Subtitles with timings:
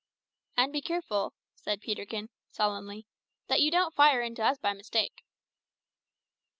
[0.57, 3.05] "And be careful," said Peterkin, solemnly,
[3.45, 5.23] "that you don't fire into us by mistake."